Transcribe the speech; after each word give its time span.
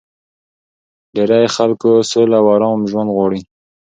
ډېری 1.15 1.43
خلک 1.55 1.81
سوله 2.11 2.37
او 2.41 2.47
ارام 2.55 2.79
ژوند 2.91 3.09
غواړي 3.15 3.41